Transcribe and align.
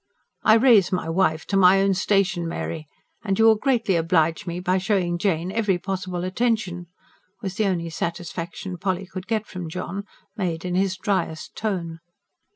"I 0.41 0.55
raise 0.55 0.91
my 0.91 1.07
wife 1.07 1.45
to 1.45 1.55
my 1.55 1.79
own 1.79 1.93
station, 1.93 2.47
Mary. 2.47 2.87
And 3.23 3.37
you 3.37 3.45
will 3.45 3.55
greatly 3.55 3.95
oblige 3.95 4.47
me 4.47 4.59
by 4.59 4.79
showing 4.79 5.19
Jane 5.19 5.51
every 5.51 5.77
possible 5.77 6.23
attention," 6.23 6.87
was 7.43 7.53
the 7.53 7.67
only 7.67 7.91
satisfaction 7.91 8.79
Polly 8.79 9.05
could 9.05 9.27
get 9.27 9.45
from 9.45 9.69
John, 9.69 10.05
made 10.35 10.65
in 10.65 10.73
his 10.73 10.97
driest 10.97 11.55
tone. 11.55 11.99